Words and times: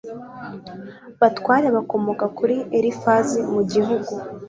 batware 1.19 1.67
bakomoka 1.75 2.25
kuri 2.37 2.55
Elifazi 2.77 3.39
mu 3.53 3.61
gihugu 3.71 4.11